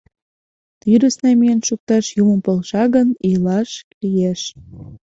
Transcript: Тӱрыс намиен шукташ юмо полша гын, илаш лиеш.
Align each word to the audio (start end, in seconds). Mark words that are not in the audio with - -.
Тӱрыс 0.79 1.15
намиен 1.23 1.59
шукташ 1.67 2.05
юмо 2.21 2.35
полша 2.45 2.83
гын, 2.95 3.07
илаш 3.31 3.71
лиеш. 4.01 4.41